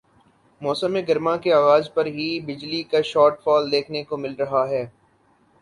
موسم 0.61 0.93
گرما 1.07 1.35
کے 1.37 1.53
آغاز 1.53 1.93
پر 1.93 2.05
ہی 2.07 2.27
بجلی 2.47 2.81
کا 2.91 3.01
شارٹ 3.05 3.41
فال 3.43 3.71
دیکھنے 3.71 4.03
کو 4.03 4.17
مل 4.17 4.33
رہا 4.35 4.67
ہے 4.69 4.85